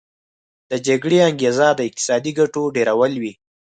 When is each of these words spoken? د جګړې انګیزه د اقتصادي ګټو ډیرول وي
د 0.71 0.71
جګړې 0.87 1.17
انګیزه 1.29 1.67
د 1.75 1.79
اقتصادي 1.89 2.31
ګټو 2.39 2.61
ډیرول 2.75 3.13
وي 3.21 3.33